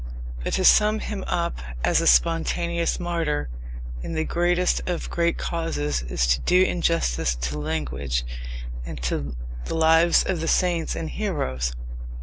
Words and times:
But 0.43 0.53
to 0.53 0.65
sum 0.65 0.97
him 0.97 1.23
up 1.27 1.59
as 1.83 2.01
a 2.01 2.07
spontaneous 2.07 2.99
martyr 2.99 3.49
in 4.01 4.13
the 4.13 4.23
greatest 4.23 4.81
of 4.89 5.11
great 5.11 5.37
causes 5.37 6.01
is 6.01 6.25
to 6.25 6.39
do 6.41 6.63
injustice 6.63 7.35
to 7.35 7.59
language 7.59 8.25
and 8.83 8.99
to 9.03 9.35
the 9.65 9.75
lives 9.75 10.23
of 10.23 10.39
the 10.39 10.47
saints 10.47 10.95
and 10.95 11.07
heroes. 11.07 11.75